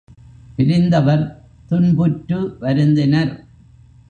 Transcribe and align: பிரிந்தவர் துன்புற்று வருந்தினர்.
பிரிந்தவர் 0.55 1.23
துன்புற்று 1.69 2.39
வருந்தினர். 2.59 3.33